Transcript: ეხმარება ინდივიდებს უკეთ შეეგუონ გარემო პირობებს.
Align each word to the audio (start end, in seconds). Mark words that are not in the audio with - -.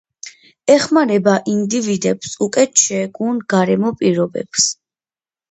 ეხმარება 0.75 1.35
ინდივიდებს 1.55 2.33
უკეთ 2.47 2.83
შეეგუონ 2.85 3.45
გარემო 3.55 3.93
პირობებს. 4.01 4.69